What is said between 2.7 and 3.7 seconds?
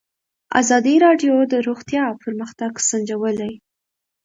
سنجولی.